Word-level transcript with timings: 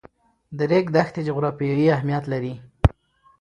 د 0.57 0.59
ریګ 0.71 0.85
دښتې 0.95 1.21
جغرافیایي 1.27 1.85
اهمیت 1.95 2.23
لري. 2.31 2.53